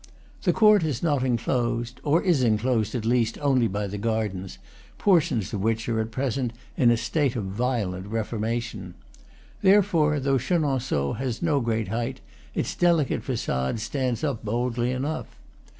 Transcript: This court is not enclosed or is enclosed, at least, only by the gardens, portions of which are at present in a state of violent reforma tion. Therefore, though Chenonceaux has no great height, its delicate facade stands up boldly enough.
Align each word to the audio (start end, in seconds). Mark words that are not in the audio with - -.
This 0.41 0.55
court 0.55 0.83
is 0.83 1.03
not 1.03 1.23
enclosed 1.23 2.01
or 2.03 2.23
is 2.23 2.41
enclosed, 2.41 2.95
at 2.95 3.05
least, 3.05 3.37
only 3.37 3.67
by 3.67 3.85
the 3.85 3.99
gardens, 3.99 4.57
portions 4.97 5.53
of 5.53 5.61
which 5.61 5.87
are 5.87 5.99
at 6.01 6.09
present 6.09 6.53
in 6.75 6.89
a 6.89 6.97
state 6.97 7.35
of 7.35 7.43
violent 7.45 8.07
reforma 8.09 8.59
tion. 8.63 8.95
Therefore, 9.61 10.19
though 10.19 10.39
Chenonceaux 10.39 11.13
has 11.17 11.43
no 11.43 11.59
great 11.61 11.89
height, 11.89 12.19
its 12.55 12.73
delicate 12.75 13.21
facade 13.23 13.79
stands 13.79 14.23
up 14.23 14.43
boldly 14.43 14.89
enough. 14.89 15.37